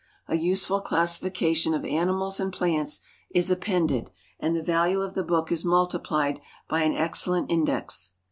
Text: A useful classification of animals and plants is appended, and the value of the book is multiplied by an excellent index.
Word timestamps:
A 0.27 0.35
useful 0.35 0.81
classification 0.81 1.75
of 1.75 1.85
animals 1.85 2.39
and 2.39 2.51
plants 2.51 3.01
is 3.29 3.51
appended, 3.51 4.09
and 4.39 4.55
the 4.55 4.63
value 4.63 4.99
of 5.01 5.13
the 5.13 5.21
book 5.21 5.51
is 5.51 5.63
multiplied 5.63 6.41
by 6.67 6.81
an 6.81 6.95
excellent 6.95 7.51
index. 7.51 8.13